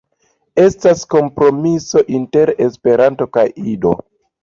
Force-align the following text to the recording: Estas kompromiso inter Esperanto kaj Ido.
Estas 0.63 1.03
kompromiso 1.15 2.03
inter 2.19 2.55
Esperanto 2.69 3.33
kaj 3.39 3.49
Ido. 3.79 3.99